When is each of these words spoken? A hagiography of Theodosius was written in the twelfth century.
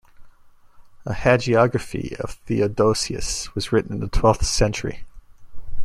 A 1.05 1.11
hagiography 1.13 2.13
of 2.13 2.31
Theodosius 2.47 3.53
was 3.53 3.71
written 3.71 3.93
in 3.93 3.99
the 3.99 4.07
twelfth 4.07 4.43
century. 4.47 5.05